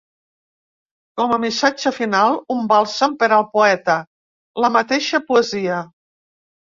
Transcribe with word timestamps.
Com 1.21 1.33
a 1.33 1.37
missatge 1.43 1.91
final, 1.97 2.39
un 2.55 2.65
bàlsam 2.73 3.13
per 3.19 3.29
al 3.37 3.47
poeta: 3.59 3.99
la 4.67 4.73
mateixa 4.79 5.21
poesia. 5.29 5.83